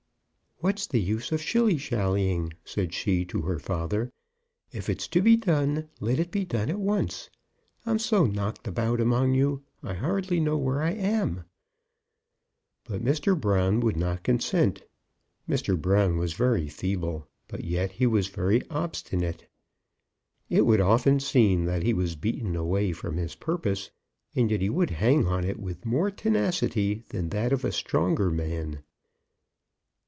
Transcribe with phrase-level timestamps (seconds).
[0.63, 4.11] "What's the use of shilly shallying?" said she to her father.
[4.71, 7.31] "If it is to be done, let it be done at once.
[7.83, 11.45] I'm so knocked about among you, I hardly know where I am."
[12.83, 13.35] But Mr.
[13.35, 14.83] Brown would not consent.
[15.49, 15.75] Mr.
[15.81, 19.47] Brown was very feeble, but yet he was very obstinate.
[20.47, 23.89] It would often seem that he was beaten away from his purpose,
[24.35, 28.29] and yet he would hang on it with more tenacity than that of a stronger
[28.29, 28.83] man.